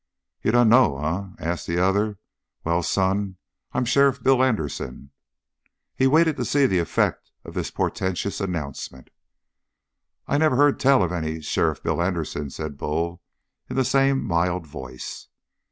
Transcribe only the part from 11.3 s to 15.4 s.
Sheriff Bill Anderson," said Bull in the same mild voice.